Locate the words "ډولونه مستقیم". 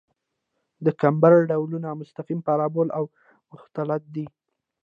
1.49-2.39